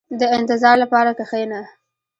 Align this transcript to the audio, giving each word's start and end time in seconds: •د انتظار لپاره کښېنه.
•د 0.19 0.21
انتظار 0.37 0.75
لپاره 0.83 1.11
کښېنه. 1.19 1.61